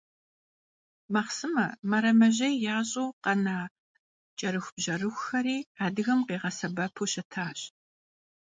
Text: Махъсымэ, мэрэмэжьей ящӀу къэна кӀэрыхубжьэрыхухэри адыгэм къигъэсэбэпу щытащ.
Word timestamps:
Махъсымэ, 1.13 1.65
мэрэмэжьей 1.89 2.55
ящӀу 2.77 3.15
къэна 3.23 3.57
кӀэрыхубжьэрыхухэри 4.37 5.57
адыгэм 5.85 6.19
къигъэсэбэпу 6.27 7.05
щытащ. 7.11 7.59